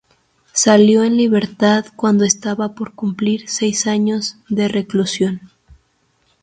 Salió 0.53 1.03
en 1.03 1.15
libertad 1.15 1.85
cuando 1.95 2.25
estaba 2.25 2.73
por 2.73 2.95
cumplir 2.95 3.47
seis 3.47 3.85
años 3.85 4.35
de 4.49 4.67
reclusión. 4.67 5.51